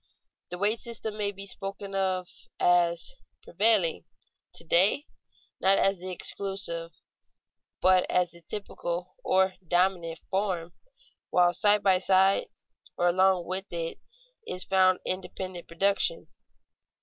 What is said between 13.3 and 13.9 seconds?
with